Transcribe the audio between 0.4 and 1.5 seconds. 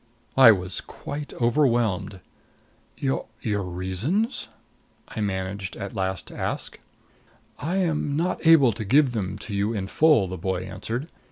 was quite